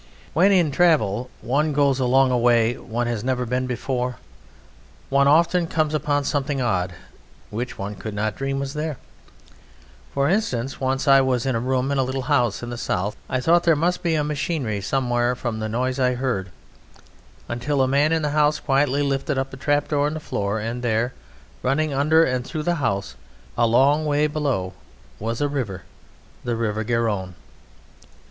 When 0.33 0.51
in 0.51 0.71
travel 0.71 1.29
one 1.43 1.73
goes 1.73 1.99
along 1.99 2.31
a 2.31 2.37
way 2.39 2.73
one 2.75 3.05
has 3.05 3.23
never 3.23 3.45
been 3.45 3.67
before 3.67 4.15
one 5.09 5.27
often 5.27 5.67
comes 5.67 5.93
upon 5.93 6.23
something 6.23 6.59
odd, 6.59 6.93
which 7.51 7.77
one 7.77 7.93
could 7.93 8.15
not 8.15 8.35
dream 8.35 8.57
was 8.57 8.73
there: 8.73 8.97
for 10.11 10.27
instance, 10.27 10.79
once 10.81 11.07
I 11.07 11.21
was 11.21 11.45
in 11.45 11.55
a 11.55 11.59
room 11.59 11.91
in 11.91 11.99
a 11.99 12.03
little 12.03 12.23
house 12.23 12.63
in 12.63 12.71
the 12.71 12.79
south 12.79 13.15
and 13.29 13.43
thought 13.43 13.63
there 13.63 13.75
must 13.75 14.01
be 14.01 14.19
machinery 14.23 14.81
somewhere 14.81 15.35
from 15.35 15.59
the 15.59 15.69
noise 15.69 15.99
I 15.99 16.15
heard, 16.15 16.49
until 17.47 17.79
a 17.83 17.87
man 17.87 18.11
in 18.11 18.23
the 18.23 18.29
house 18.31 18.59
quietly 18.59 19.03
lifted 19.03 19.37
up 19.37 19.53
a 19.53 19.57
trapdoor 19.57 20.07
in 20.07 20.15
the 20.15 20.19
floor, 20.19 20.59
and 20.59 20.81
there, 20.81 21.13
running 21.61 21.93
under 21.93 22.23
and 22.23 22.43
through 22.43 22.63
the 22.63 22.75
house 22.81 23.13
a 23.55 23.67
long 23.67 24.07
way 24.07 24.25
below, 24.25 24.73
was 25.19 25.41
a 25.41 25.47
river: 25.47 25.83
the 26.43 26.55
River 26.55 26.83
Garonne. 26.83 27.35